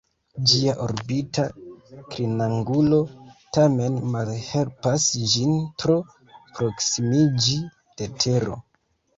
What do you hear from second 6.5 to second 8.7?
proksimiĝi de Tero.